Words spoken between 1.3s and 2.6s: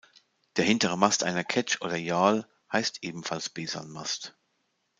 Ketsch oder Yawl